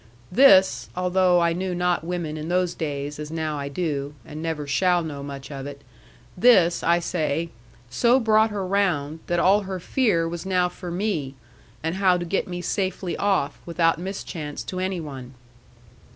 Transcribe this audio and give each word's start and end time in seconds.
This 0.31 0.89
(although 0.95 1.39
I 1.41 1.53
knew 1.53 1.75
not 1.75 2.03
women 2.03 2.35
in 2.35 2.49
those 2.49 2.73
days, 2.73 3.19
as 3.19 3.29
now 3.29 3.59
I 3.59 3.69
do, 3.69 4.15
and 4.25 4.41
never 4.41 4.65
shall 4.65 5.03
know 5.03 5.21
much 5.21 5.51
of 5.51 5.67
it), 5.67 5.83
this, 6.35 6.81
I 6.81 6.97
say, 6.97 7.51
so 7.91 8.19
brought 8.19 8.49
her 8.49 8.65
round, 8.65 9.19
that 9.27 9.39
all 9.39 9.61
her 9.61 9.79
fear 9.79 10.27
was 10.27 10.43
now 10.43 10.69
for 10.69 10.89
me, 10.89 11.35
and 11.83 11.97
how 11.97 12.17
to 12.17 12.25
get 12.25 12.47
me 12.47 12.63
safely 12.63 13.15
off, 13.17 13.59
without 13.63 13.99
mischance 13.99 14.63
to 14.63 14.79
any 14.79 14.99
one. 14.99 15.35